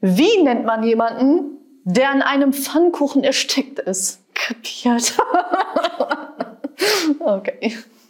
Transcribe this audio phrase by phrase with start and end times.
[0.00, 4.20] Wie nennt man jemanden, der an einem Pfannkuchen erstickt ist?
[4.34, 5.16] Kapiert.
[7.20, 7.76] okay.